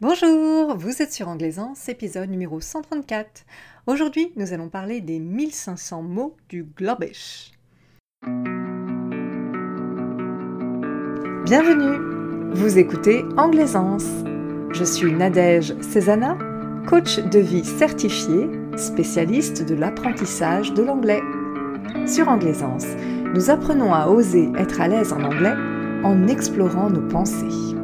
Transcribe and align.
Bonjour, 0.00 0.76
vous 0.76 1.02
êtes 1.02 1.12
sur 1.12 1.26
Anglaisance, 1.26 1.88
épisode 1.88 2.30
numéro 2.30 2.60
134. 2.60 3.44
Aujourd'hui, 3.88 4.32
nous 4.36 4.52
allons 4.52 4.68
parler 4.68 5.00
des 5.00 5.18
1500 5.18 6.02
mots 6.02 6.36
du 6.48 6.62
Globish. 6.62 7.50
Bienvenue, 11.44 12.54
vous 12.54 12.78
écoutez 12.78 13.24
Anglaisance. 13.36 14.06
Je 14.70 14.84
suis 14.84 15.12
Nadège 15.12 15.74
Cézana, 15.80 16.38
coach 16.86 17.18
de 17.18 17.40
vie 17.40 17.64
certifié, 17.64 18.48
spécialiste 18.76 19.68
de 19.68 19.74
l'apprentissage 19.74 20.74
de 20.74 20.84
l'anglais. 20.84 21.22
Sur 22.06 22.28
Anglaisance, 22.28 22.86
nous 23.34 23.50
apprenons 23.50 23.92
à 23.92 24.06
oser 24.06 24.48
être 24.56 24.80
à 24.80 24.86
l'aise 24.86 25.12
en 25.12 25.24
anglais 25.24 25.56
en 26.04 26.28
explorant 26.28 26.88
nos 26.88 27.08
pensées. 27.08 27.74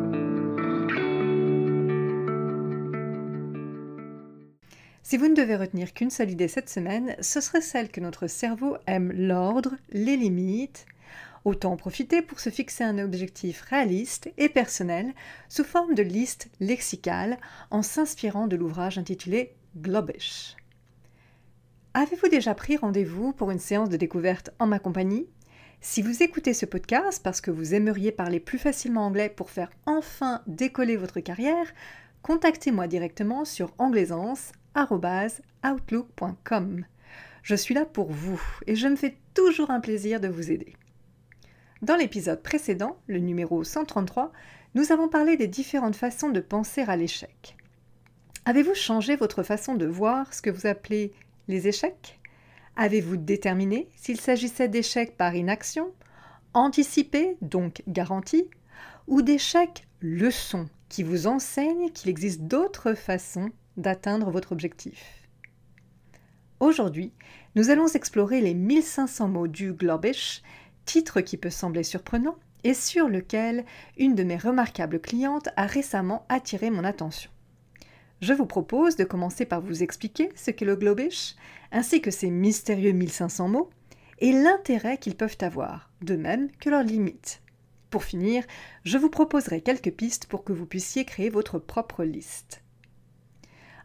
Si 5.14 5.18
vous 5.18 5.28
ne 5.28 5.36
devez 5.36 5.54
retenir 5.54 5.94
qu'une 5.94 6.10
seule 6.10 6.32
idée 6.32 6.48
cette 6.48 6.68
semaine, 6.68 7.14
ce 7.20 7.40
serait 7.40 7.60
celle 7.60 7.88
que 7.88 8.00
notre 8.00 8.26
cerveau 8.26 8.78
aime 8.88 9.12
l'ordre, 9.12 9.76
les 9.90 10.16
limites. 10.16 10.86
Autant 11.44 11.70
en 11.70 11.76
profiter 11.76 12.20
pour 12.20 12.40
se 12.40 12.50
fixer 12.50 12.82
un 12.82 12.98
objectif 12.98 13.60
réaliste 13.60 14.28
et 14.38 14.48
personnel 14.48 15.14
sous 15.48 15.62
forme 15.62 15.94
de 15.94 16.02
liste 16.02 16.48
lexicale 16.58 17.38
en 17.70 17.82
s'inspirant 17.82 18.48
de 18.48 18.56
l'ouvrage 18.56 18.98
intitulé 18.98 19.54
Globish. 19.76 20.56
Avez-vous 21.94 22.26
déjà 22.26 22.52
pris 22.56 22.76
rendez-vous 22.76 23.32
pour 23.32 23.52
une 23.52 23.60
séance 23.60 23.90
de 23.90 23.96
découverte 23.96 24.50
en 24.58 24.66
ma 24.66 24.80
compagnie? 24.80 25.28
Si 25.80 26.02
vous 26.02 26.24
écoutez 26.24 26.54
ce 26.54 26.66
podcast 26.66 27.22
parce 27.22 27.40
que 27.40 27.52
vous 27.52 27.72
aimeriez 27.72 28.10
parler 28.10 28.40
plus 28.40 28.58
facilement 28.58 29.06
anglais 29.06 29.28
pour 29.28 29.50
faire 29.50 29.70
enfin 29.86 30.42
décoller 30.48 30.96
votre 30.96 31.20
carrière, 31.20 31.72
contactez-moi 32.22 32.88
directement 32.88 33.44
sur 33.44 33.72
anglaisance 33.78 34.50
outlook.com. 34.76 36.84
Je 37.42 37.54
suis 37.54 37.74
là 37.74 37.84
pour 37.84 38.10
vous 38.10 38.40
et 38.66 38.74
je 38.74 38.88
me 38.88 38.96
fais 38.96 39.16
toujours 39.34 39.70
un 39.70 39.80
plaisir 39.80 40.20
de 40.20 40.28
vous 40.28 40.50
aider. 40.50 40.74
Dans 41.82 41.96
l'épisode 41.96 42.42
précédent, 42.42 42.96
le 43.06 43.18
numéro 43.18 43.62
133, 43.62 44.32
nous 44.74 44.90
avons 44.90 45.08
parlé 45.08 45.36
des 45.36 45.48
différentes 45.48 45.96
façons 45.96 46.30
de 46.30 46.40
penser 46.40 46.82
à 46.82 46.96
l'échec. 46.96 47.56
Avez-vous 48.46 48.74
changé 48.74 49.16
votre 49.16 49.42
façon 49.42 49.74
de 49.74 49.86
voir 49.86 50.32
ce 50.32 50.42
que 50.42 50.50
vous 50.50 50.66
appelez 50.66 51.12
les 51.48 51.68
échecs? 51.68 52.20
Avez-vous 52.76 53.16
déterminé 53.16 53.88
s'il 53.94 54.20
s'agissait 54.20 54.68
d'échecs 54.68 55.16
par 55.16 55.34
inaction, 55.34 55.92
anticipé, 56.54 57.36
donc 57.42 57.82
garanti, 57.86 58.48
ou 59.06 59.22
d'échecs 59.22 59.86
leçons 60.00 60.68
qui 60.88 61.02
vous 61.02 61.26
enseignent 61.26 61.90
qu'il 61.90 62.10
existe 62.10 62.42
d'autres 62.42 62.94
façons 62.94 63.50
d'atteindre 63.76 64.30
votre 64.30 64.52
objectif. 64.52 65.28
Aujourd'hui, 66.60 67.12
nous 67.56 67.70
allons 67.70 67.88
explorer 67.88 68.40
les 68.40 68.54
1500 68.54 69.28
mots 69.28 69.48
du 69.48 69.72
Globish, 69.72 70.42
titre 70.84 71.20
qui 71.20 71.36
peut 71.36 71.50
sembler 71.50 71.82
surprenant 71.82 72.36
et 72.64 72.74
sur 72.74 73.08
lequel 73.08 73.64
une 73.98 74.14
de 74.14 74.24
mes 74.24 74.36
remarquables 74.36 75.00
clientes 75.00 75.48
a 75.56 75.66
récemment 75.66 76.24
attiré 76.28 76.70
mon 76.70 76.84
attention. 76.84 77.30
Je 78.20 78.32
vous 78.32 78.46
propose 78.46 78.96
de 78.96 79.04
commencer 79.04 79.44
par 79.44 79.60
vous 79.60 79.82
expliquer 79.82 80.30
ce 80.34 80.50
qu'est 80.50 80.64
le 80.64 80.76
Globish, 80.76 81.36
ainsi 81.72 82.00
que 82.00 82.10
ces 82.10 82.30
mystérieux 82.30 82.92
1500 82.92 83.48
mots, 83.48 83.70
et 84.18 84.32
l'intérêt 84.32 84.96
qu'ils 84.96 85.16
peuvent 85.16 85.36
avoir, 85.40 85.90
de 86.00 86.16
même 86.16 86.50
que 86.52 86.70
leurs 86.70 86.84
limites. 86.84 87.42
Pour 87.90 88.04
finir, 88.04 88.44
je 88.84 88.96
vous 88.96 89.10
proposerai 89.10 89.60
quelques 89.60 89.92
pistes 89.92 90.26
pour 90.26 90.42
que 90.42 90.52
vous 90.52 90.66
puissiez 90.66 91.04
créer 91.04 91.28
votre 91.28 91.58
propre 91.58 92.02
liste. 92.02 92.63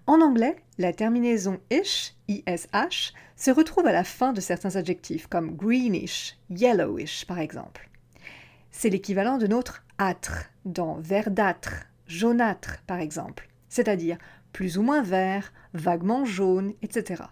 En 0.10 0.22
anglais, 0.22 0.56
la 0.80 0.92
terminaison 0.92 1.60
ish, 1.70 2.16
ish, 2.28 3.14
se 3.36 3.52
retrouve 3.52 3.86
à 3.86 3.92
la 3.92 4.04
fin 4.04 4.34
de 4.34 4.42
certains 4.42 4.76
adjectifs 4.76 5.28
comme 5.28 5.56
greenish, 5.56 6.36
yellowish 6.50 7.26
par 7.28 7.38
exemple. 7.38 7.92
C'est 8.72 8.90
l'équivalent 8.90 9.38
de 9.38 9.46
notre 9.46 9.86
âtre 10.00 10.50
dans 10.66 10.96
verdâtre, 10.96 11.86
jaunâtre 12.08 12.82
par 12.88 12.98
exemple, 12.98 13.50
c'est-à-dire 13.68 14.18
plus 14.52 14.80
ou 14.80 14.82
moins 14.82 15.04
vert, 15.04 15.54
vaguement 15.76 16.26
jaune, 16.26 16.74
etc. 16.82 17.26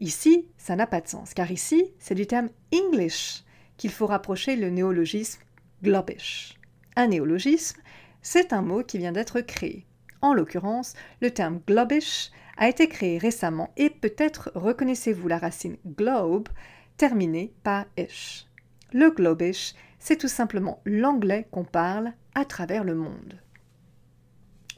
Ici, 0.00 0.46
ça 0.58 0.76
n'a 0.76 0.86
pas 0.86 1.00
de 1.00 1.08
sens, 1.08 1.32
car 1.32 1.50
ici, 1.50 1.94
c'est 1.98 2.14
du 2.14 2.26
terme 2.26 2.50
English 2.74 3.42
qu'il 3.78 3.90
faut 3.90 4.06
rapprocher 4.06 4.56
le 4.56 4.68
néologisme 4.68 5.40
globish. 5.82 6.58
Un 6.94 7.06
néologisme, 7.06 7.80
c'est 8.20 8.52
un 8.52 8.60
mot 8.60 8.82
qui 8.82 8.98
vient 8.98 9.12
d'être 9.12 9.40
créé. 9.40 9.86
En 10.24 10.32
l'occurrence, 10.32 10.94
le 11.20 11.30
terme 11.30 11.60
globish 11.66 12.30
a 12.56 12.70
été 12.70 12.88
créé 12.88 13.18
récemment 13.18 13.74
et 13.76 13.90
peut-être 13.90 14.50
reconnaissez-vous 14.54 15.28
la 15.28 15.36
racine 15.36 15.76
globe 15.86 16.48
terminée 16.96 17.52
par 17.62 17.84
ish. 17.98 18.46
Le 18.94 19.10
globish, 19.10 19.74
c'est 19.98 20.16
tout 20.16 20.28
simplement 20.28 20.80
l'anglais 20.86 21.46
qu'on 21.50 21.64
parle 21.64 22.14
à 22.34 22.46
travers 22.46 22.84
le 22.84 22.94
monde. 22.94 23.38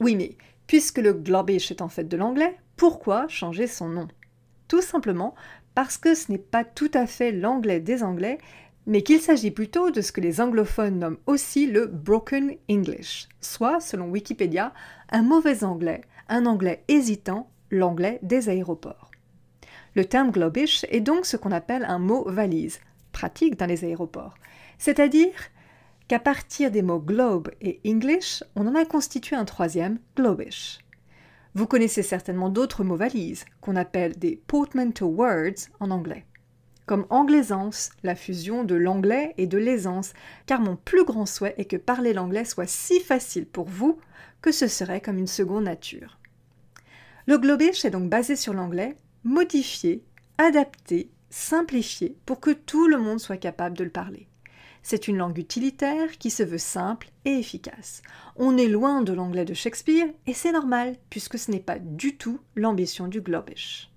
Oui, 0.00 0.16
mais 0.16 0.36
puisque 0.66 0.98
le 0.98 1.12
globish 1.12 1.70
est 1.70 1.80
en 1.80 1.88
fait 1.88 2.08
de 2.08 2.16
l'anglais, 2.16 2.58
pourquoi 2.74 3.28
changer 3.28 3.68
son 3.68 3.88
nom? 3.88 4.08
Tout 4.66 4.82
simplement 4.82 5.36
parce 5.76 5.96
que 5.96 6.16
ce 6.16 6.32
n'est 6.32 6.38
pas 6.38 6.64
tout 6.64 6.90
à 6.92 7.06
fait 7.06 7.30
l'anglais 7.30 7.78
des 7.78 8.02
anglais, 8.02 8.38
mais 8.86 9.02
qu'il 9.02 9.20
s'agit 9.20 9.50
plutôt 9.50 9.90
de 9.90 10.00
ce 10.00 10.12
que 10.12 10.20
les 10.20 10.40
anglophones 10.40 10.98
nomment 10.98 11.18
aussi 11.26 11.66
le 11.66 11.86
broken 11.86 12.54
English, 12.70 13.28
soit, 13.40 13.80
selon 13.80 14.10
Wikipédia, 14.10 14.72
un 15.10 15.22
mauvais 15.22 15.64
anglais, 15.64 16.02
un 16.28 16.46
anglais 16.46 16.84
hésitant, 16.88 17.50
l'anglais 17.70 18.20
des 18.22 18.48
aéroports. 18.48 19.10
Le 19.94 20.04
terme 20.04 20.30
globish 20.30 20.84
est 20.90 21.00
donc 21.00 21.26
ce 21.26 21.36
qu'on 21.36 21.52
appelle 21.52 21.84
un 21.84 21.98
mot 21.98 22.24
valise, 22.30 22.78
pratique 23.12 23.58
dans 23.58 23.66
les 23.66 23.84
aéroports, 23.84 24.34
c'est-à-dire 24.78 25.34
qu'à 26.06 26.20
partir 26.20 26.70
des 26.70 26.82
mots 26.82 27.00
globe 27.00 27.50
et 27.60 27.80
English, 27.84 28.44
on 28.54 28.68
en 28.68 28.76
a 28.76 28.84
constitué 28.84 29.34
un 29.34 29.44
troisième, 29.44 29.98
globish. 30.16 30.78
Vous 31.54 31.66
connaissez 31.66 32.02
certainement 32.02 32.50
d'autres 32.50 32.84
mots 32.84 32.96
valises, 32.96 33.46
qu'on 33.60 33.74
appelle 33.74 34.16
des 34.16 34.36
portmanteau 34.46 35.06
words 35.06 35.70
en 35.80 35.90
anglais 35.90 36.24
comme 36.86 37.06
anglaisance, 37.10 37.90
la 38.02 38.14
fusion 38.14 38.64
de 38.64 38.76
l'anglais 38.76 39.34
et 39.38 39.46
de 39.46 39.58
l'aisance, 39.58 40.12
car 40.46 40.60
mon 40.60 40.76
plus 40.76 41.04
grand 41.04 41.26
souhait 41.26 41.54
est 41.58 41.64
que 41.64 41.76
parler 41.76 42.12
l'anglais 42.12 42.44
soit 42.44 42.68
si 42.68 43.00
facile 43.00 43.46
pour 43.46 43.68
vous 43.68 43.98
que 44.40 44.52
ce 44.52 44.68
serait 44.68 45.00
comme 45.00 45.18
une 45.18 45.26
seconde 45.26 45.64
nature. 45.64 46.18
Le 47.26 47.38
globish 47.38 47.84
est 47.84 47.90
donc 47.90 48.08
basé 48.08 48.36
sur 48.36 48.54
l'anglais, 48.54 48.96
modifié, 49.24 50.04
adapté, 50.38 51.10
simplifié 51.28 52.16
pour 52.24 52.38
que 52.38 52.52
tout 52.52 52.86
le 52.86 52.98
monde 52.98 53.18
soit 53.18 53.36
capable 53.36 53.76
de 53.76 53.82
le 53.82 53.90
parler. 53.90 54.28
C'est 54.84 55.08
une 55.08 55.16
langue 55.16 55.38
utilitaire 55.38 56.16
qui 56.18 56.30
se 56.30 56.44
veut 56.44 56.58
simple 56.58 57.08
et 57.24 57.32
efficace. 57.32 58.02
On 58.36 58.56
est 58.56 58.68
loin 58.68 59.02
de 59.02 59.12
l'anglais 59.12 59.44
de 59.44 59.52
Shakespeare 59.52 60.06
et 60.28 60.32
c'est 60.32 60.52
normal 60.52 60.94
puisque 61.10 61.40
ce 61.40 61.50
n'est 61.50 61.58
pas 61.58 61.80
du 61.80 62.16
tout 62.16 62.38
l'ambition 62.54 63.08
du 63.08 63.20
globish. 63.20 63.90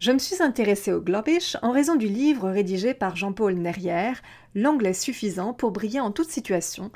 Je 0.00 0.12
me 0.12 0.18
suis 0.18 0.42
intéressée 0.42 0.94
au 0.94 1.02
Globish 1.02 1.58
en 1.60 1.72
raison 1.72 1.94
du 1.94 2.08
livre 2.08 2.48
rédigé 2.48 2.94
par 2.94 3.16
Jean-Paul 3.16 3.52
Nerrière, 3.52 4.22
L'anglais 4.54 4.94
suffisant 4.94 5.52
pour 5.52 5.72
briller 5.72 6.00
en 6.00 6.10
toute 6.10 6.30
situation, 6.30 6.90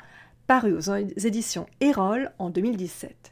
paru 0.47 0.73
aux 0.73 0.91
éditions 0.91 1.67
Erol 1.81 2.31
en 2.39 2.49
2017. 2.49 3.31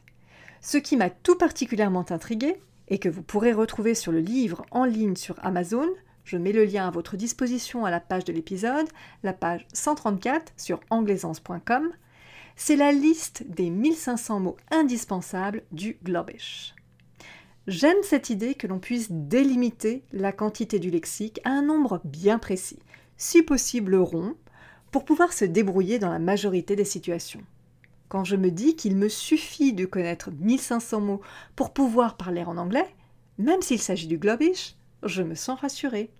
Ce 0.60 0.78
qui 0.78 0.96
m'a 0.96 1.10
tout 1.10 1.36
particulièrement 1.36 2.06
intrigué, 2.10 2.56
et 2.86 2.98
que 2.98 3.08
vous 3.08 3.22
pourrez 3.22 3.52
retrouver 3.52 3.96
sur 3.96 4.12
le 4.12 4.20
livre 4.20 4.64
en 4.70 4.84
ligne 4.84 5.16
sur 5.16 5.44
Amazon, 5.44 5.88
je 6.22 6.36
mets 6.36 6.52
le 6.52 6.64
lien 6.64 6.86
à 6.86 6.92
votre 6.92 7.16
disposition 7.16 7.84
à 7.84 7.90
la 7.90 7.98
page 7.98 8.24
de 8.24 8.32
l'épisode, 8.32 8.86
la 9.24 9.32
page 9.32 9.66
134 9.72 10.52
sur 10.56 10.78
anglaisance.com, 10.90 11.90
c'est 12.54 12.76
la 12.76 12.92
liste 12.92 13.42
des 13.48 13.70
1500 13.70 14.38
mots 14.38 14.56
indispensables 14.70 15.62
du 15.72 15.98
Globish. 16.04 16.73
J'aime 17.66 18.02
cette 18.02 18.28
idée 18.28 18.54
que 18.54 18.66
l'on 18.66 18.78
puisse 18.78 19.10
délimiter 19.10 20.04
la 20.12 20.32
quantité 20.32 20.78
du 20.78 20.90
lexique 20.90 21.40
à 21.44 21.50
un 21.50 21.62
nombre 21.62 22.02
bien 22.04 22.38
précis, 22.38 22.78
si 23.16 23.42
possible 23.42 23.94
rond, 23.94 24.34
pour 24.90 25.06
pouvoir 25.06 25.32
se 25.32 25.46
débrouiller 25.46 25.98
dans 25.98 26.10
la 26.10 26.18
majorité 26.18 26.76
des 26.76 26.84
situations. 26.84 27.40
Quand 28.10 28.22
je 28.22 28.36
me 28.36 28.50
dis 28.50 28.76
qu'il 28.76 28.96
me 28.96 29.08
suffit 29.08 29.72
de 29.72 29.86
connaître 29.86 30.30
1500 30.30 31.00
mots 31.00 31.22
pour 31.56 31.72
pouvoir 31.72 32.18
parler 32.18 32.44
en 32.44 32.58
anglais, 32.58 32.94
même 33.38 33.62
s'il 33.62 33.80
s'agit 33.80 34.08
du 34.08 34.18
globish, 34.18 34.76
je 35.02 35.22
me 35.22 35.34
sens 35.34 35.58
rassurée. 35.58 36.10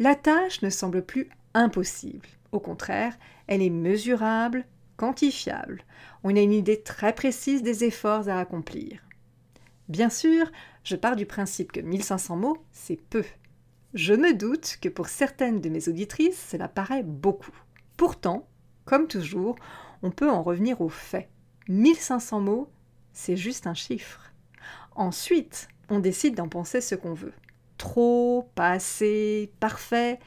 La 0.00 0.16
tâche 0.16 0.62
ne 0.62 0.70
semble 0.70 1.02
plus 1.02 1.28
impossible. 1.54 2.26
Au 2.50 2.58
contraire, 2.58 3.16
elle 3.46 3.62
est 3.62 3.70
mesurable, 3.70 4.64
quantifiable. 4.96 5.84
On 6.24 6.34
a 6.34 6.40
une 6.40 6.52
idée 6.52 6.82
très 6.82 7.14
précise 7.14 7.62
des 7.62 7.84
efforts 7.84 8.28
à 8.28 8.40
accomplir. 8.40 9.05
Bien 9.88 10.10
sûr, 10.10 10.50
je 10.84 10.96
pars 10.96 11.16
du 11.16 11.26
principe 11.26 11.72
que 11.72 11.80
1500 11.80 12.36
mots, 12.36 12.58
c'est 12.72 13.00
peu. 13.00 13.24
Je 13.94 14.14
me 14.14 14.34
doute 14.34 14.78
que 14.80 14.88
pour 14.88 15.08
certaines 15.08 15.60
de 15.60 15.68
mes 15.68 15.88
auditrices, 15.88 16.44
cela 16.50 16.68
paraît 16.68 17.04
beaucoup. 17.04 17.56
Pourtant, 17.96 18.48
comme 18.84 19.06
toujours, 19.06 19.56
on 20.02 20.10
peut 20.10 20.30
en 20.30 20.42
revenir 20.42 20.80
aux 20.80 20.88
faits. 20.88 21.28
1500 21.68 22.40
mots, 22.40 22.68
c'est 23.12 23.36
juste 23.36 23.66
un 23.66 23.74
chiffre. 23.74 24.32
Ensuite, 24.94 25.68
on 25.88 26.00
décide 26.00 26.34
d'en 26.34 26.48
penser 26.48 26.80
ce 26.80 26.94
qu'on 26.94 27.14
veut. 27.14 27.32
Trop, 27.78 28.50
pas 28.54 28.70
assez, 28.70 29.52
parfait, 29.60 30.18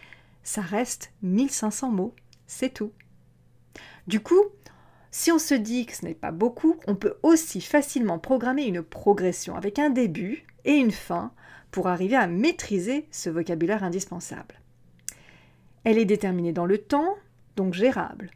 ça 0.43 0.61
reste 0.61 1.11
1500 1.21 1.91
mots, 1.91 2.15
c'est 2.47 2.73
tout. 2.73 2.91
Du 4.07 4.19
coup, 4.19 4.43
si 5.11 5.31
on 5.31 5.39
se 5.39 5.55
dit 5.55 5.85
que 5.85 5.95
ce 5.95 6.05
n'est 6.05 6.13
pas 6.13 6.31
beaucoup, 6.31 6.75
on 6.87 6.95
peut 6.95 7.15
aussi 7.23 7.61
facilement 7.61 8.19
programmer 8.19 8.65
une 8.65 8.83
progression 8.83 9.55
avec 9.55 9.79
un 9.79 9.89
début 9.89 10.45
et 10.65 10.73
une 10.73 10.91
fin 10.91 11.31
pour 11.71 11.87
arriver 11.87 12.15
à 12.15 12.27
maîtriser 12.27 13.07
ce 13.11 13.29
vocabulaire 13.29 13.83
indispensable. 13.83 14.61
Elle 15.83 15.97
est 15.97 16.05
déterminée 16.05 16.53
dans 16.53 16.65
le 16.65 16.77
temps, 16.77 17.15
donc 17.55 17.73
gérable. 17.73 18.31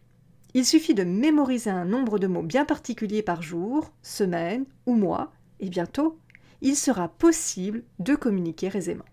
Il 0.56 0.66
suffit 0.66 0.94
de 0.94 1.04
mémoriser 1.04 1.70
un 1.70 1.86
nombre 1.86 2.20
de 2.20 2.28
mots 2.28 2.44
bien 2.44 2.66
particulier 2.66 3.24
par 3.24 3.42
jour, 3.42 3.92
semaine 4.02 4.66
ou 4.86 4.96
mois, 4.96 5.32
et 5.60 5.70
bientôt, 5.70 6.18
il 6.62 6.76
sera 6.76 7.08
possible 7.08 7.84
de 8.00 8.16
communiquer 8.16 8.70
aisément. 8.74 9.06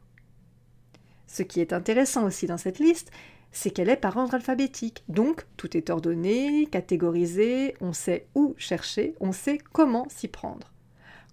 Ce 1.27 1.43
qui 1.43 1.61
est 1.61 1.73
intéressant 1.73 2.25
aussi 2.25 2.47
dans 2.47 2.59
cette 2.59 2.79
liste, 2.79 3.11
c'est 3.53 3.71
qu'elle 3.71 3.89
est 3.89 3.97
par 3.97 4.17
ordre 4.17 4.35
alphabétique. 4.35 5.05
Donc, 5.09 5.47
tout 5.57 5.77
est 5.77 5.91
ordonné, 5.91 6.67
catégorisé, 6.67 7.75
on 7.81 7.93
sait 7.93 8.27
où 8.35 8.55
chercher, 8.57 9.15
on 9.21 9.33
sait 9.33 9.59
comment 9.73 10.09
s'y 10.09 10.29
prendre. 10.29 10.73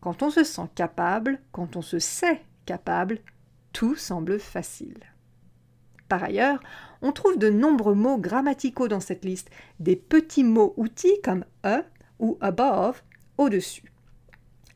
Quand 0.02 0.24
on 0.24 0.30
se 0.30 0.44
sent 0.44 0.69
capable, 0.75 1.40
quand 1.52 1.75
on 1.75 1.81
se 1.81 2.00
sait 2.00 2.42
capable, 2.66 3.19
tout 3.74 3.96
semble 3.96 4.40
facile. 4.40 5.00
Par 6.08 6.24
ailleurs, 6.24 6.60
on 7.02 7.12
trouve 7.12 7.38
de 7.38 7.50
nombreux 7.50 7.96
mots 7.96 8.18
grammaticaux 8.18 8.88
dans 8.88 9.00
cette 9.00 9.25
liste, 9.25 9.50
des 9.80 9.96
petits 9.96 10.44
mots 10.44 10.74
outils 10.78 11.22
comme 11.24 11.46
a 11.64 11.84
ou 12.19 12.38
above 12.42 13.04
au-dessus. 13.38 13.92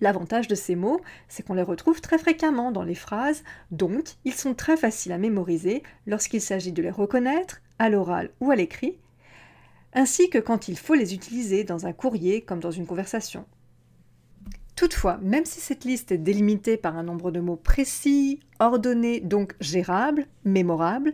L'avantage 0.02 0.48
de 0.48 0.56
ces 0.56 0.76
mots, 0.76 1.00
c'est 1.28 1.46
qu'on 1.46 1.54
les 1.54 1.62
retrouve 1.62 2.02
très 2.02 2.18
fréquemment 2.18 2.72
dans 2.72 2.84
les 2.84 2.96
phrases, 2.96 3.44
donc 3.70 4.16
ils 4.26 4.34
sont 4.34 4.56
très 4.56 4.76
faciles 4.76 5.12
à 5.12 5.20
mémoriser 5.20 5.84
lorsqu'il 6.08 6.42
s'agit 6.42 6.72
de 6.72 6.82
les 6.82 6.90
reconnaître, 6.90 7.62
à 7.78 7.90
l'oral 7.90 8.32
ou 8.40 8.52
à 8.52 8.56
l'écrit, 8.56 8.98
ainsi 9.94 10.30
que 10.30 10.38
quand 10.38 10.68
il 10.68 10.78
faut 10.78 10.94
les 10.94 11.14
utiliser 11.14 11.64
dans 11.64 11.86
un 11.86 11.94
courrier 11.94 12.42
comme 12.42 12.60
dans 12.60 12.72
une 12.72 12.88
conversation. 12.88 13.46
Toutefois, 14.76 15.20
même 15.22 15.46
si 15.46 15.60
cette 15.60 15.84
liste 15.86 16.12
est 16.12 16.18
délimitée 16.18 16.78
par 16.78 16.98
un 16.98 17.04
nombre 17.04 17.30
de 17.30 17.40
mots 17.40 17.56
précis, 17.56 18.40
ordonnés, 18.60 19.20
donc 19.20 19.54
gérables, 19.60 20.26
mémorables, 20.46 21.14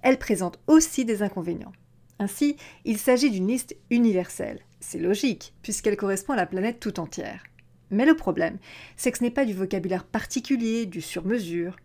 elle 0.00 0.18
présente 0.18 0.58
aussi 0.66 1.04
des 1.04 1.22
inconvénients. 1.22 1.72
Ainsi, 2.18 2.56
il 2.84 2.98
s'agit 2.98 3.30
d'une 3.30 3.48
liste 3.48 3.76
universelle. 3.90 4.60
C'est 4.80 4.98
logique, 4.98 5.52
puisqu'elle 5.62 5.96
correspond 5.96 6.34
à 6.34 6.36
la 6.36 6.46
planète 6.46 6.80
tout 6.80 7.00
entière. 7.00 7.42
Mais 7.90 8.06
le 8.06 8.16
problème, 8.16 8.58
c'est 8.96 9.12
que 9.12 9.18
ce 9.18 9.24
n'est 9.24 9.30
pas 9.30 9.44
du 9.44 9.54
vocabulaire 9.54 10.04
particulier, 10.04 10.86
du 10.86 11.00
sur-mesure. 11.00 11.76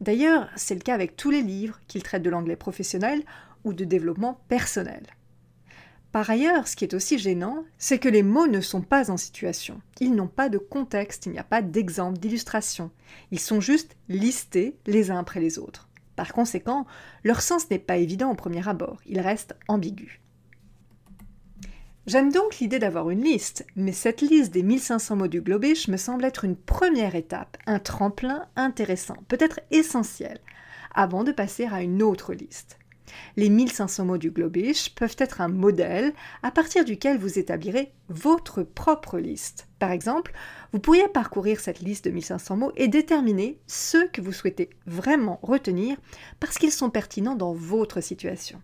D'ailleurs, 0.00 0.48
c'est 0.56 0.74
le 0.74 0.80
cas 0.80 0.94
avec 0.94 1.16
tous 1.16 1.30
les 1.30 1.42
livres 1.42 1.80
qu'ils 1.86 2.02
traitent 2.02 2.22
de 2.22 2.30
l'anglais 2.30 2.56
professionnel 2.56 3.22
ou 3.64 3.72
de 3.72 3.84
développement 3.84 4.40
personnel. 4.48 5.02
Par 6.10 6.28
ailleurs, 6.28 6.68
ce 6.68 6.76
qui 6.76 6.84
est 6.84 6.94
aussi 6.94 7.18
gênant, 7.18 7.64
c'est 7.78 7.98
que 7.98 8.08
les 8.08 8.22
mots 8.22 8.46
ne 8.46 8.60
sont 8.60 8.82
pas 8.82 9.10
en 9.10 9.16
situation. 9.16 9.80
Ils 10.00 10.14
n'ont 10.14 10.28
pas 10.28 10.50
de 10.50 10.58
contexte, 10.58 11.24
il 11.24 11.32
n'y 11.32 11.38
a 11.38 11.44
pas 11.44 11.62
d'exemple, 11.62 12.18
d'illustration. 12.18 12.90
Ils 13.30 13.40
sont 13.40 13.60
juste 13.60 13.96
listés 14.08 14.76
les 14.86 15.10
uns 15.10 15.18
après 15.18 15.40
les 15.40 15.58
autres. 15.58 15.88
Par 16.16 16.34
conséquent, 16.34 16.86
leur 17.24 17.40
sens 17.40 17.70
n'est 17.70 17.78
pas 17.78 17.96
évident 17.96 18.30
au 18.30 18.34
premier 18.34 18.68
abord, 18.68 19.00
il 19.06 19.20
reste 19.20 19.54
ambigu. 19.68 20.21
J'aime 22.08 22.32
donc 22.32 22.58
l'idée 22.58 22.80
d'avoir 22.80 23.10
une 23.10 23.22
liste, 23.22 23.64
mais 23.76 23.92
cette 23.92 24.22
liste 24.22 24.52
des 24.52 24.64
1500 24.64 25.14
mots 25.14 25.28
du 25.28 25.40
Globish 25.40 25.86
me 25.86 25.96
semble 25.96 26.24
être 26.24 26.44
une 26.44 26.56
première 26.56 27.14
étape, 27.14 27.56
un 27.66 27.78
tremplin 27.78 28.46
intéressant, 28.56 29.14
peut-être 29.28 29.60
essentiel, 29.70 30.40
avant 30.96 31.22
de 31.22 31.30
passer 31.30 31.68
à 31.70 31.80
une 31.80 32.02
autre 32.02 32.34
liste. 32.34 32.80
Les 33.36 33.48
1500 33.48 34.04
mots 34.04 34.18
du 34.18 34.32
Globish 34.32 34.92
peuvent 34.96 35.14
être 35.18 35.40
un 35.40 35.46
modèle 35.46 36.12
à 36.42 36.50
partir 36.50 36.84
duquel 36.84 37.18
vous 37.18 37.38
établirez 37.38 37.92
votre 38.08 38.64
propre 38.64 39.20
liste. 39.20 39.68
Par 39.78 39.92
exemple, 39.92 40.32
vous 40.72 40.80
pourriez 40.80 41.06
parcourir 41.06 41.60
cette 41.60 41.80
liste 41.80 42.06
de 42.06 42.10
1500 42.10 42.56
mots 42.56 42.72
et 42.74 42.88
déterminer 42.88 43.60
ceux 43.68 44.08
que 44.08 44.20
vous 44.20 44.32
souhaitez 44.32 44.70
vraiment 44.86 45.38
retenir 45.42 45.96
parce 46.40 46.58
qu'ils 46.58 46.72
sont 46.72 46.90
pertinents 46.90 47.36
dans 47.36 47.52
votre 47.52 48.00
situation. 48.00 48.60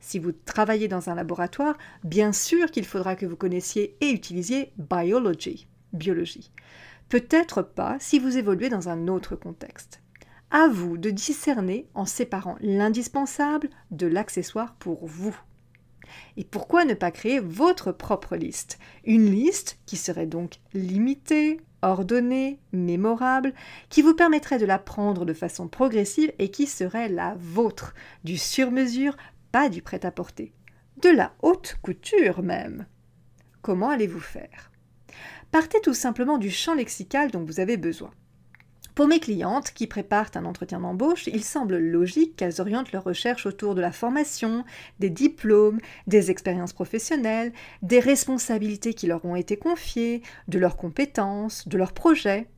Si 0.00 0.18
vous 0.18 0.32
travaillez 0.32 0.88
dans 0.88 1.10
un 1.10 1.14
laboratoire, 1.14 1.76
bien 2.04 2.32
sûr 2.32 2.70
qu'il 2.70 2.84
faudra 2.84 3.16
que 3.16 3.26
vous 3.26 3.36
connaissiez 3.36 3.96
et 4.00 4.10
utilisiez 4.10 4.72
biology, 4.78 5.66
biologie. 5.92 6.52
Peut-être 7.08 7.62
pas 7.62 7.96
si 8.00 8.18
vous 8.18 8.36
évoluez 8.36 8.68
dans 8.68 8.88
un 8.88 9.08
autre 9.08 9.36
contexte. 9.36 10.00
À 10.50 10.68
vous 10.68 10.96
de 10.96 11.10
discerner 11.10 11.88
en 11.94 12.04
séparant 12.04 12.56
l'indispensable 12.60 13.68
de 13.90 14.06
l'accessoire 14.06 14.74
pour 14.74 15.06
vous. 15.06 15.36
Et 16.36 16.44
pourquoi 16.44 16.84
ne 16.84 16.94
pas 16.94 17.10
créer 17.10 17.40
votre 17.40 17.92
propre 17.92 18.36
liste? 18.36 18.78
Une 19.04 19.30
liste 19.30 19.78
qui 19.86 19.96
serait 19.96 20.26
donc 20.26 20.60
limitée, 20.72 21.60
ordonnée, 21.82 22.60
mémorable, 22.72 23.54
qui 23.88 24.02
vous 24.02 24.14
permettrait 24.14 24.58
de 24.58 24.66
l'apprendre 24.66 25.24
de 25.24 25.32
façon 25.32 25.68
progressive 25.68 26.32
et 26.38 26.50
qui 26.50 26.66
serait 26.66 27.08
la 27.08 27.36
vôtre, 27.38 27.94
du 28.24 28.36
sur-mesure, 28.36 29.16
pas 29.52 29.68
du 29.68 29.82
prêt-à-porter, 29.82 30.52
de 31.02 31.08
la 31.08 31.34
haute 31.42 31.76
couture 31.82 32.42
même. 32.42 32.86
Comment 33.62 33.90
allez-vous 33.90 34.20
faire? 34.20 34.70
Partez 35.50 35.80
tout 35.80 35.94
simplement 35.94 36.38
du 36.38 36.50
champ 36.50 36.74
lexical 36.74 37.30
dont 37.30 37.44
vous 37.44 37.60
avez 37.60 37.76
besoin. 37.76 38.10
Pour 38.94 39.08
mes 39.08 39.20
clientes 39.20 39.72
qui 39.72 39.86
préparent 39.86 40.30
un 40.36 40.46
entretien 40.46 40.80
d'embauche, 40.80 41.26
il 41.26 41.44
semble 41.44 41.76
logique 41.76 42.34
qu'elles 42.34 42.62
orientent 42.62 42.92
leurs 42.92 43.04
recherches 43.04 43.44
autour 43.44 43.74
de 43.74 43.82
la 43.82 43.92
formation, 43.92 44.64
des 45.00 45.10
diplômes, 45.10 45.80
des 46.06 46.30
expériences 46.30 46.72
professionnelles, 46.72 47.52
des 47.82 48.00
responsabilités 48.00 48.94
qui 48.94 49.06
leur 49.06 49.22
ont 49.26 49.36
été 49.36 49.58
confiées, 49.58 50.22
de 50.48 50.58
leurs 50.58 50.78
compétences, 50.78 51.68
de 51.68 51.76
leurs 51.76 51.92
projets, 51.92 52.48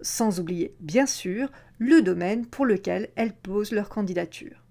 sans 0.00 0.40
oublier, 0.40 0.74
bien 0.80 1.06
sûr, 1.06 1.52
le 1.78 2.02
domaine 2.02 2.44
pour 2.44 2.66
lequel 2.66 3.10
elles 3.14 3.34
posent 3.34 3.70
leur 3.70 3.88
candidature. 3.88 4.63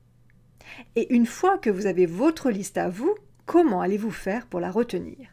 Et 0.96 1.14
une 1.14 1.26
fois 1.26 1.58
que 1.58 1.70
vous 1.70 1.86
avez 1.86 2.06
votre 2.06 2.50
liste 2.50 2.78
à 2.78 2.90
vous, 2.90 3.16
comment 3.46 3.82
allez-vous 3.82 4.12
faire 4.12 4.48
pour 4.48 4.60
la 4.60 4.72
retenir? 4.72 5.30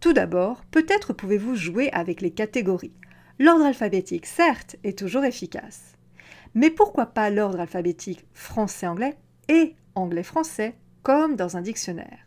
Tout 0.00 0.12
d'abord, 0.12 0.64
peut-être 0.70 1.12
pouvez-vous 1.12 1.56
jouer 1.56 1.90
avec 1.92 2.20
les 2.20 2.30
catégories. 2.30 2.94
L'ordre 3.38 3.64
alphabétique, 3.64 4.26
certes, 4.26 4.76
est 4.84 4.98
toujours 4.98 5.24
efficace. 5.24 5.94
Mais 6.54 6.70
pourquoi 6.70 7.06
pas 7.06 7.30
l'ordre 7.30 7.60
alphabétique 7.60 8.26
français-anglais 8.32 9.16
et 9.48 9.74
anglais-français, 9.94 10.74
comme 11.02 11.36
dans 11.36 11.56
un 11.56 11.62
dictionnaire? 11.62 12.26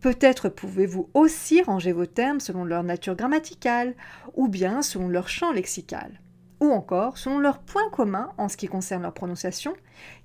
Peut-être 0.00 0.50
pouvez-vous 0.50 1.08
aussi 1.14 1.62
ranger 1.62 1.92
vos 1.92 2.06
termes 2.06 2.40
selon 2.40 2.64
leur 2.64 2.82
nature 2.82 3.16
grammaticale, 3.16 3.94
ou 4.34 4.48
bien 4.48 4.82
selon 4.82 5.08
leur 5.08 5.28
champ 5.28 5.52
lexical, 5.52 6.20
ou 6.64 6.72
encore 6.72 7.18
selon 7.18 7.38
leurs 7.38 7.58
points 7.58 7.90
communs 7.90 8.32
en 8.38 8.48
ce 8.48 8.56
qui 8.56 8.68
concerne 8.68 9.02
leur 9.02 9.12
prononciation, 9.12 9.74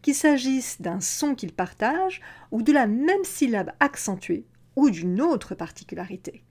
qu'il 0.01 0.15
s'agisse 0.15 0.81
d'un 0.81 1.01
son 1.01 1.35
qu'ils 1.35 1.53
partagent, 1.53 2.21
ou 2.51 2.61
de 2.61 2.71
la 2.71 2.87
même 2.87 3.25
syllabe 3.25 3.71
accentuée, 3.81 4.45
ou 4.77 4.89
d'une 4.89 5.19
autre 5.19 5.53
particularité. 5.53 6.43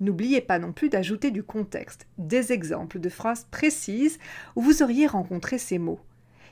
N'oubliez 0.00 0.40
pas 0.40 0.58
non 0.58 0.72
plus 0.72 0.88
d'ajouter 0.88 1.30
du 1.30 1.42
contexte, 1.42 2.06
des 2.16 2.52
exemples 2.52 2.98
de 2.98 3.10
phrases 3.10 3.46
précises 3.50 4.18
où 4.56 4.62
vous 4.62 4.82
auriez 4.82 5.06
rencontré 5.06 5.58
ces 5.58 5.78
mots. 5.78 6.00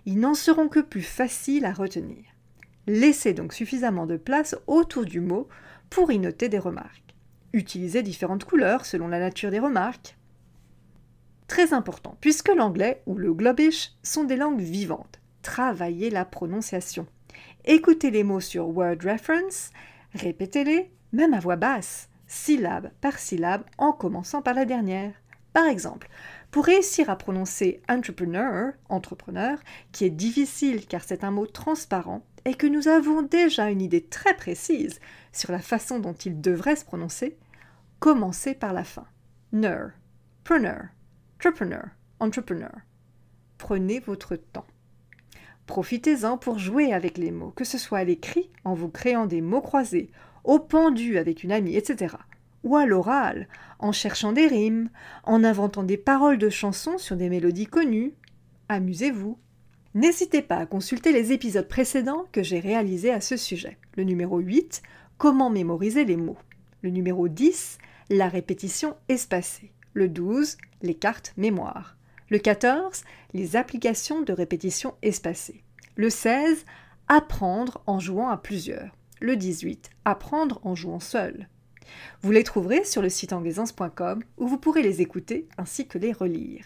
Ils 0.04 0.20
n'en 0.20 0.34
seront 0.34 0.68
que 0.68 0.80
plus 0.80 1.02
faciles 1.02 1.64
à 1.64 1.72
retenir. 1.72 2.24
Laissez 2.86 3.32
donc 3.32 3.54
suffisamment 3.54 4.06
de 4.06 4.18
place 4.18 4.54
autour 4.66 5.06
du 5.06 5.20
mot 5.20 5.48
pour 5.88 6.12
y 6.12 6.18
noter 6.18 6.50
des 6.50 6.58
remarques. 6.58 7.14
Utilisez 7.54 8.02
différentes 8.02 8.44
couleurs 8.44 8.84
selon 8.84 9.08
la 9.08 9.18
nature 9.18 9.50
des 9.50 9.58
remarques. 9.58 10.16
Très 11.50 11.74
important, 11.74 12.16
puisque 12.20 12.54
l'anglais 12.54 13.02
ou 13.06 13.16
le 13.16 13.34
globish 13.34 13.90
sont 14.04 14.22
des 14.22 14.36
langues 14.36 14.60
vivantes. 14.60 15.20
Travaillez 15.42 16.08
la 16.08 16.24
prononciation. 16.24 17.08
Écoutez 17.64 18.12
les 18.12 18.22
mots 18.22 18.38
sur 18.38 18.68
Word 18.68 18.98
Reference, 19.02 19.70
répétez-les, 20.14 20.92
même 21.12 21.34
à 21.34 21.40
voix 21.40 21.56
basse 21.56 22.08
syllabe 22.28 22.92
par 23.00 23.18
syllabe 23.18 23.64
en 23.78 23.90
commençant 23.90 24.42
par 24.42 24.54
la 24.54 24.64
dernière. 24.64 25.12
Par 25.52 25.66
exemple, 25.66 26.08
pour 26.52 26.66
réussir 26.66 27.10
à 27.10 27.16
prononcer 27.16 27.82
entrepreneur, 27.88 28.72
entrepreneur, 28.88 29.58
qui 29.90 30.04
est 30.04 30.10
difficile 30.10 30.86
car 30.86 31.02
c'est 31.02 31.24
un 31.24 31.32
mot 31.32 31.46
transparent 31.46 32.24
et 32.44 32.54
que 32.54 32.68
nous 32.68 32.86
avons 32.86 33.22
déjà 33.22 33.70
une 33.70 33.82
idée 33.82 34.04
très 34.04 34.34
précise 34.34 35.00
sur 35.32 35.50
la 35.50 35.58
façon 35.58 35.98
dont 35.98 36.14
il 36.14 36.40
devrait 36.40 36.76
se 36.76 36.84
prononcer, 36.84 37.36
commencez 37.98 38.54
par 38.54 38.72
la 38.72 38.84
fin. 38.84 39.06
Ner, 39.52 39.88
entrepreneur, 41.40 41.86
entrepreneur. 42.18 42.74
Prenez 43.56 43.98
votre 43.98 44.36
temps. 44.36 44.66
Profitez-en 45.66 46.36
pour 46.36 46.58
jouer 46.58 46.92
avec 46.92 47.16
les 47.16 47.30
mots, 47.30 47.52
que 47.52 47.64
ce 47.64 47.78
soit 47.78 48.00
à 48.00 48.04
l'écrit, 48.04 48.50
en 48.64 48.74
vous 48.74 48.90
créant 48.90 49.24
des 49.24 49.40
mots 49.40 49.62
croisés 49.62 50.10
au 50.44 50.58
pendu 50.58 51.16
avec 51.16 51.42
une 51.42 51.52
amie, 51.52 51.76
etc. 51.76 52.16
ou 52.62 52.76
à 52.76 52.84
l'oral, 52.84 53.48
en 53.78 53.90
cherchant 53.90 54.32
des 54.32 54.48
rimes, 54.48 54.90
en 55.24 55.42
inventant 55.42 55.82
des 55.82 55.96
paroles 55.96 56.36
de 56.36 56.50
chansons 56.50 56.98
sur 56.98 57.16
des 57.16 57.30
mélodies 57.30 57.66
connues. 57.66 58.12
Amusez-vous. 58.68 59.38
N'hésitez 59.94 60.42
pas 60.42 60.56
à 60.56 60.66
consulter 60.66 61.10
les 61.10 61.32
épisodes 61.32 61.68
précédents 61.68 62.26
que 62.32 62.42
j'ai 62.42 62.60
réalisés 62.60 63.12
à 63.12 63.22
ce 63.22 63.38
sujet. 63.38 63.78
Le 63.96 64.04
numéro 64.04 64.40
8, 64.40 64.82
Comment 65.16 65.48
mémoriser 65.48 66.04
les 66.04 66.16
mots. 66.16 66.38
Le 66.82 66.90
numéro 66.90 67.28
10, 67.28 67.78
La 68.10 68.28
répétition 68.28 68.94
espacée. 69.08 69.72
Le 69.92 70.08
12, 70.08 70.56
Les 70.82 70.94
cartes 70.94 71.32
mémoire. 71.36 71.96
Le 72.28 72.38
14, 72.38 73.02
Les 73.34 73.56
applications 73.56 74.22
de 74.22 74.32
répétition 74.32 74.94
espacée. 75.02 75.64
Le 75.96 76.10
16, 76.10 76.64
Apprendre 77.08 77.82
en 77.86 77.98
jouant 77.98 78.28
à 78.28 78.36
plusieurs. 78.36 78.96
Le 79.20 79.36
18, 79.36 79.90
Apprendre 80.04 80.60
en 80.62 80.74
jouant 80.74 81.00
seul. 81.00 81.48
Vous 82.22 82.30
les 82.30 82.44
trouverez 82.44 82.84
sur 82.84 83.02
le 83.02 83.08
site 83.08 83.32
anglaisance.com 83.32 84.22
où 84.38 84.46
vous 84.46 84.58
pourrez 84.58 84.82
les 84.82 85.00
écouter 85.00 85.48
ainsi 85.58 85.88
que 85.88 85.98
les 85.98 86.12
relire. 86.12 86.64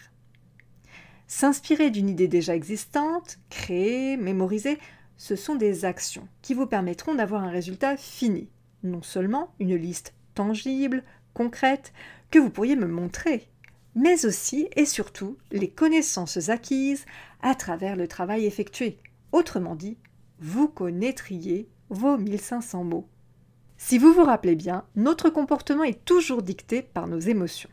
S'inspirer 1.27 1.89
d'une 1.89 2.09
idée 2.09 2.27
déjà 2.27 2.55
existante, 2.55 3.39
créer, 3.49 4.17
mémoriser, 4.17 4.77
ce 5.17 5.35
sont 5.35 5.55
des 5.55 5.85
actions 5.85 6.27
qui 6.43 6.53
vous 6.53 6.67
permettront 6.67 7.15
d'avoir 7.15 7.43
un 7.43 7.49
résultat 7.49 7.97
fini, 7.97 8.49
non 8.83 9.01
seulement 9.01 9.55
une 9.59 9.75
liste 9.75 10.13
tangible, 10.35 11.03
concrète, 11.33 11.93
que 12.31 12.39
vous 12.39 12.49
pourriez 12.49 12.75
me 12.75 12.87
montrer, 12.87 13.49
mais 13.95 14.25
aussi 14.25 14.67
et 14.75 14.85
surtout 14.85 15.37
les 15.51 15.69
connaissances 15.69 16.49
acquises 16.49 17.05
à 17.41 17.55
travers 17.55 17.95
le 17.95 18.07
travail 18.07 18.45
effectué. 18.45 18.97
Autrement 19.31 19.75
dit, 19.75 19.97
vous 20.39 20.67
connaîtriez 20.67 21.69
vos 21.89 22.17
1500 22.17 22.83
mots. 22.83 23.07
Si 23.77 23.97
vous 23.97 24.13
vous 24.13 24.23
rappelez 24.23 24.55
bien, 24.55 24.85
notre 24.95 25.29
comportement 25.29 25.83
est 25.83 26.03
toujours 26.05 26.41
dicté 26.41 26.81
par 26.81 27.07
nos 27.07 27.19
émotions. 27.19 27.69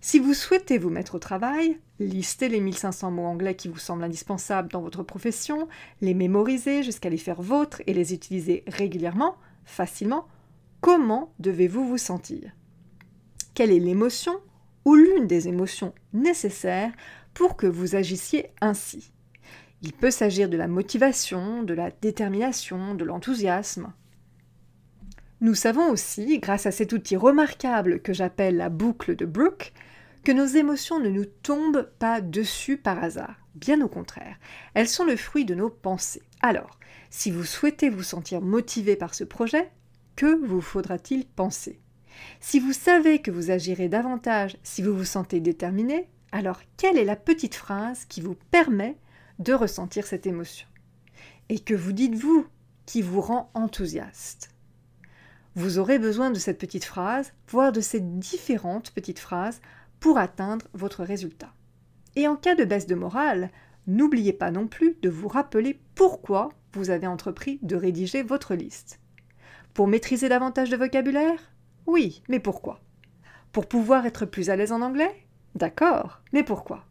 Si 0.00 0.20
vous 0.20 0.34
souhaitez 0.34 0.78
vous 0.78 0.90
mettre 0.90 1.16
au 1.16 1.18
travail, 1.18 1.80
listez 1.98 2.48
les 2.48 2.60
1500 2.60 3.10
mots 3.10 3.26
anglais 3.26 3.56
qui 3.56 3.68
vous 3.68 3.78
semblent 3.78 4.04
indispensables 4.04 4.70
dans 4.70 4.80
votre 4.80 5.02
profession, 5.02 5.66
les 6.00 6.14
mémoriser 6.14 6.84
jusqu'à 6.84 7.10
les 7.10 7.16
faire 7.16 7.42
vôtres 7.42 7.82
et 7.86 7.94
les 7.94 8.14
utiliser 8.14 8.62
régulièrement, 8.68 9.36
facilement, 9.64 10.28
comment 10.80 11.32
devez-vous 11.40 11.84
vous 11.84 11.98
sentir? 11.98 12.52
Quelle 13.54 13.72
est 13.72 13.78
l'émotion 13.78 14.40
ou 14.84 14.94
l'une 14.94 15.26
des 15.26 15.48
émotions 15.48 15.94
nécessaires 16.12 16.92
pour 17.34 17.56
que 17.56 17.66
vous 17.66 17.94
agissiez 17.94 18.50
ainsi 18.60 19.12
Il 19.82 19.92
peut 19.92 20.10
s'agir 20.10 20.48
de 20.48 20.56
la 20.56 20.68
motivation, 20.68 21.62
de 21.62 21.74
la 21.74 21.90
détermination, 21.90 22.94
de 22.94 23.04
l'enthousiasme. 23.04 23.92
Nous 25.40 25.54
savons 25.54 25.90
aussi, 25.90 26.40
grâce 26.40 26.66
à 26.66 26.72
cet 26.72 26.92
outil 26.92 27.16
remarquable 27.16 28.00
que 28.00 28.12
j'appelle 28.12 28.56
la 28.56 28.70
boucle 28.70 29.14
de 29.14 29.24
Brooke, 29.24 29.72
que 30.24 30.32
nos 30.32 30.46
émotions 30.46 30.98
ne 30.98 31.08
nous 31.08 31.26
tombent 31.26 31.88
pas 31.98 32.20
dessus 32.20 32.76
par 32.76 33.02
hasard. 33.02 33.36
Bien 33.54 33.80
au 33.80 33.88
contraire, 33.88 34.36
elles 34.74 34.88
sont 34.88 35.04
le 35.04 35.16
fruit 35.16 35.44
de 35.44 35.54
nos 35.54 35.70
pensées. 35.70 36.22
Alors, 36.42 36.78
si 37.10 37.30
vous 37.30 37.44
souhaitez 37.44 37.88
vous 37.88 38.02
sentir 38.02 38.40
motivé 38.40 38.96
par 38.96 39.14
ce 39.14 39.24
projet, 39.24 39.70
que 40.16 40.44
vous 40.44 40.60
faudra-t-il 40.60 41.24
penser? 41.24 41.80
Si 42.40 42.60
vous 42.60 42.72
savez 42.72 43.20
que 43.20 43.30
vous 43.30 43.50
agirez 43.50 43.88
davantage 43.88 44.56
si 44.62 44.82
vous 44.82 44.96
vous 44.96 45.04
sentez 45.04 45.40
déterminé, 45.40 46.08
alors 46.32 46.60
quelle 46.76 46.98
est 46.98 47.04
la 47.04 47.16
petite 47.16 47.54
phrase 47.54 48.04
qui 48.04 48.20
vous 48.20 48.36
permet 48.50 48.96
de 49.38 49.52
ressentir 49.52 50.06
cette 50.06 50.26
émotion? 50.26 50.68
Et 51.48 51.58
que 51.58 51.74
vous 51.74 51.92
dites-vous 51.92 52.46
qui 52.86 53.02
vous 53.02 53.20
rend 53.20 53.50
enthousiaste? 53.54 54.50
Vous 55.54 55.78
aurez 55.78 55.98
besoin 55.98 56.30
de 56.30 56.38
cette 56.38 56.58
petite 56.58 56.84
phrase, 56.84 57.32
voire 57.48 57.72
de 57.72 57.80
ces 57.80 58.00
différentes 58.00 58.92
petites 58.92 59.18
phrases, 59.18 59.60
pour 59.98 60.18
atteindre 60.18 60.66
votre 60.74 61.02
résultat. 61.02 61.52
Et 62.14 62.28
en 62.28 62.36
cas 62.36 62.54
de 62.54 62.64
baisse 62.64 62.86
de 62.86 62.94
morale, 62.94 63.50
n'oubliez 63.86 64.32
pas 64.32 64.50
non 64.50 64.68
plus 64.68 64.96
de 65.02 65.08
vous 65.08 65.28
rappeler 65.28 65.80
pourquoi 65.94 66.50
vous 66.72 66.90
avez 66.90 67.06
entrepris 67.06 67.58
de 67.62 67.74
rédiger 67.74 68.22
votre 68.22 68.54
liste. 68.54 69.00
Pour 69.74 69.88
maîtriser 69.88 70.28
davantage 70.28 70.70
de 70.70 70.76
vocabulaire 70.76 71.40
Oui, 71.88 72.22
mais 72.28 72.38
pourquoi? 72.38 72.80
Pour 73.50 73.66
pouvoir 73.66 74.04
être 74.04 74.26
plus 74.26 74.50
à 74.50 74.56
l'aise 74.56 74.72
en 74.72 74.82
anglais? 74.82 75.24
D'accord, 75.54 76.20
mais 76.34 76.42
pourquoi? 76.42 76.84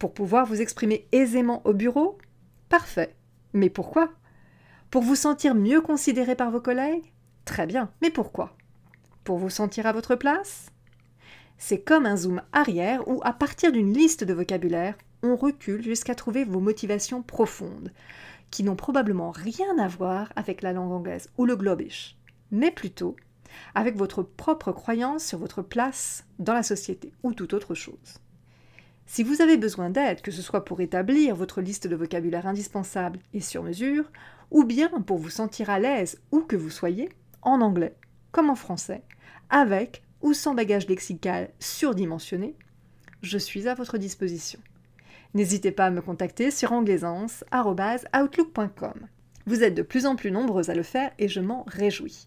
Pour 0.00 0.12
pouvoir 0.12 0.44
vous 0.44 0.60
exprimer 0.60 1.06
aisément 1.12 1.62
au 1.64 1.72
bureau? 1.72 2.18
Parfait, 2.68 3.14
mais 3.52 3.70
pourquoi? 3.70 4.10
Pour 4.90 5.02
vous 5.02 5.14
sentir 5.14 5.54
mieux 5.54 5.80
considéré 5.80 6.34
par 6.34 6.50
vos 6.50 6.60
collègues? 6.60 7.12
Très 7.44 7.64
bien, 7.64 7.92
mais 8.02 8.10
pourquoi? 8.10 8.56
Pour 9.22 9.38
vous 9.38 9.50
sentir 9.50 9.86
à 9.86 9.92
votre 9.92 10.16
place? 10.16 10.66
C'est 11.56 11.82
comme 11.82 12.04
un 12.04 12.16
zoom 12.16 12.42
arrière 12.52 13.06
où, 13.06 13.20
à 13.22 13.32
partir 13.32 13.70
d'une 13.70 13.94
liste 13.94 14.24
de 14.24 14.34
vocabulaire, 14.34 14.98
on 15.22 15.36
recule 15.36 15.84
jusqu'à 15.84 16.16
trouver 16.16 16.42
vos 16.42 16.58
motivations 16.58 17.22
profondes, 17.22 17.92
qui 18.50 18.64
n'ont 18.64 18.74
probablement 18.74 19.30
rien 19.30 19.78
à 19.78 19.86
voir 19.86 20.32
avec 20.34 20.60
la 20.60 20.72
langue 20.72 20.90
anglaise 20.90 21.30
ou 21.38 21.44
le 21.44 21.54
globish, 21.54 22.18
mais 22.50 22.72
plutôt 22.72 23.14
avec 23.74 23.96
votre 23.96 24.22
propre 24.22 24.72
croyance 24.72 25.24
sur 25.24 25.38
votre 25.38 25.62
place 25.62 26.24
dans 26.38 26.54
la 26.54 26.62
société 26.62 27.12
ou 27.22 27.34
toute 27.34 27.54
autre 27.54 27.74
chose. 27.74 28.20
Si 29.06 29.22
vous 29.22 29.42
avez 29.42 29.56
besoin 29.56 29.90
d'aide, 29.90 30.22
que 30.22 30.30
ce 30.30 30.42
soit 30.42 30.64
pour 30.64 30.80
établir 30.80 31.36
votre 31.36 31.60
liste 31.60 31.86
de 31.86 31.96
vocabulaire 31.96 32.46
indispensable 32.46 33.18
et 33.34 33.40
sur 33.40 33.62
mesure, 33.62 34.10
ou 34.50 34.64
bien 34.64 34.88
pour 34.88 35.18
vous 35.18 35.30
sentir 35.30 35.70
à 35.70 35.78
l'aise 35.78 36.20
où 36.32 36.40
que 36.40 36.56
vous 36.56 36.70
soyez, 36.70 37.10
en 37.42 37.60
anglais 37.60 37.94
comme 38.34 38.50
en 38.50 38.56
français, 38.56 39.00
avec 39.48 40.02
ou 40.20 40.34
sans 40.34 40.54
bagage 40.54 40.88
lexical 40.88 41.48
surdimensionné, 41.60 42.56
je 43.22 43.38
suis 43.38 43.68
à 43.68 43.74
votre 43.74 43.96
disposition. 43.96 44.58
N'hésitez 45.34 45.70
pas 45.70 45.86
à 45.86 45.90
me 45.90 46.02
contacter 46.02 46.50
sur 46.50 46.72
anglaisance.outlook.com. 46.72 49.06
Vous 49.46 49.62
êtes 49.62 49.74
de 49.74 49.82
plus 49.82 50.06
en 50.06 50.16
plus 50.16 50.32
nombreux 50.32 50.70
à 50.70 50.74
le 50.74 50.82
faire 50.82 51.12
et 51.18 51.28
je 51.28 51.40
m'en 51.40 51.64
réjouis. 51.68 52.26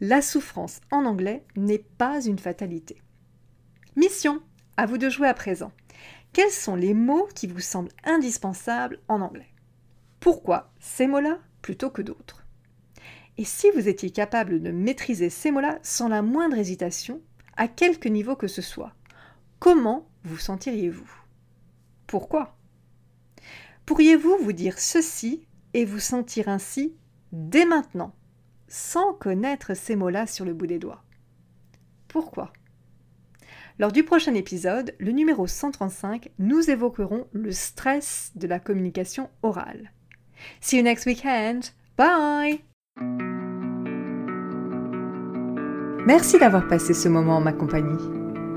La 0.00 0.20
souffrance 0.20 0.80
en 0.90 1.06
anglais 1.06 1.42
n'est 1.56 1.84
pas 1.96 2.22
une 2.22 2.38
fatalité. 2.38 3.00
Mission, 3.96 4.42
à 4.76 4.84
vous 4.84 4.98
de 4.98 5.08
jouer 5.08 5.26
à 5.26 5.32
présent. 5.32 5.72
Quels 6.34 6.50
sont 6.50 6.76
les 6.76 6.92
mots 6.92 7.26
qui 7.34 7.46
vous 7.46 7.60
semblent 7.60 7.92
indispensables 8.04 9.00
en 9.08 9.22
anglais? 9.22 9.48
Pourquoi 10.20 10.70
ces 10.80 11.06
mots-là 11.06 11.38
plutôt 11.62 11.88
que 11.88 12.02
d'autres? 12.02 12.44
Et 13.38 13.44
si 13.44 13.70
vous 13.70 13.88
étiez 13.88 14.10
capable 14.10 14.60
de 14.60 14.70
maîtriser 14.70 15.30
ces 15.30 15.50
mots-là 15.50 15.78
sans 15.82 16.08
la 16.08 16.20
moindre 16.20 16.58
hésitation, 16.58 17.22
à 17.56 17.66
quelque 17.66 18.10
niveau 18.10 18.36
que 18.36 18.48
ce 18.48 18.60
soit, 18.60 18.92
comment 19.60 20.06
vous 20.24 20.36
sentiriez-vous? 20.36 21.10
Pourquoi? 22.06 22.58
Pourriez-vous 23.86 24.36
vous 24.42 24.52
dire 24.52 24.78
ceci 24.78 25.46
et 25.72 25.86
vous 25.86 26.00
sentir 26.00 26.50
ainsi 26.50 26.94
dès 27.32 27.64
maintenant, 27.64 28.14
sans 28.68 29.14
connaître 29.14 29.74
ces 29.74 29.96
mots-là 29.96 30.26
sur 30.26 30.44
le 30.44 30.54
bout 30.54 30.66
des 30.66 30.78
doigts 30.78 31.02
Pourquoi? 32.08 32.52
Lors 33.78 33.92
du 33.92 34.04
prochain 34.04 34.34
épisode, 34.34 34.94
le 34.98 35.12
numéro 35.12 35.46
135, 35.46 36.30
nous 36.38 36.70
évoquerons 36.70 37.26
le 37.32 37.52
stress 37.52 38.32
de 38.34 38.46
la 38.46 38.58
communication 38.58 39.28
orale. 39.42 39.92
See 40.60 40.78
you 40.78 40.82
next 40.82 41.06
weekend. 41.06 41.66
Bye 41.96 42.60
Merci 46.06 46.38
d'avoir 46.38 46.68
passé 46.68 46.94
ce 46.94 47.08
moment 47.08 47.36
en 47.36 47.40
ma 47.40 47.52
compagnie. 47.52 47.98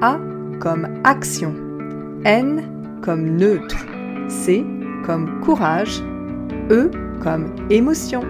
A 0.00 0.18
comme 0.58 0.88
action, 1.04 1.54
N 2.24 2.62
comme 3.02 3.36
neutre, 3.36 3.84
C 4.28 4.64
comme 5.04 5.40
courage, 5.40 6.02
E 6.70 6.90
comme 7.22 7.46
émotion. 7.70 8.22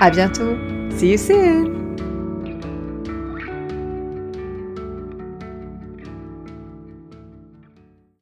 À 0.00 0.10
bientôt. 0.10 0.56
See 0.96 1.12
you 1.12 1.18
soon. 1.18 1.85